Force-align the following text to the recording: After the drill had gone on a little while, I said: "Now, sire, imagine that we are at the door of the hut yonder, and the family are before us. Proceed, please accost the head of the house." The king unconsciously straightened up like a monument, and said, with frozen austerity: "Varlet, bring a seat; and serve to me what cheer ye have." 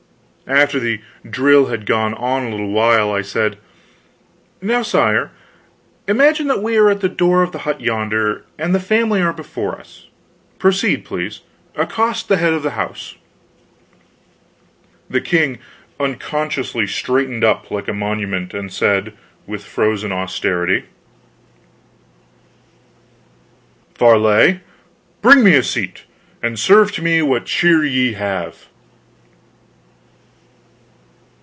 After 0.47 0.81
the 0.81 0.99
drill 1.29 1.67
had 1.67 1.85
gone 1.85 2.13
on 2.15 2.43
a 2.43 2.49
little 2.49 2.71
while, 2.71 3.09
I 3.13 3.21
said: 3.21 3.57
"Now, 4.61 4.81
sire, 4.81 5.31
imagine 6.09 6.47
that 6.47 6.61
we 6.61 6.75
are 6.75 6.89
at 6.89 6.99
the 6.99 7.07
door 7.07 7.41
of 7.41 7.53
the 7.53 7.59
hut 7.59 7.79
yonder, 7.79 8.43
and 8.57 8.75
the 8.75 8.79
family 8.81 9.21
are 9.21 9.31
before 9.31 9.79
us. 9.79 10.07
Proceed, 10.59 11.05
please 11.05 11.39
accost 11.77 12.27
the 12.27 12.35
head 12.35 12.51
of 12.51 12.63
the 12.63 12.71
house." 12.71 13.15
The 15.09 15.21
king 15.21 15.59
unconsciously 16.01 16.85
straightened 16.85 17.45
up 17.45 17.71
like 17.71 17.87
a 17.87 17.93
monument, 17.93 18.53
and 18.53 18.73
said, 18.73 19.13
with 19.47 19.63
frozen 19.63 20.11
austerity: 20.11 20.83
"Varlet, 23.97 24.59
bring 25.21 25.47
a 25.47 25.63
seat; 25.63 26.03
and 26.43 26.59
serve 26.59 26.91
to 26.93 27.01
me 27.01 27.21
what 27.21 27.45
cheer 27.45 27.85
ye 27.85 28.13
have." 28.13 28.67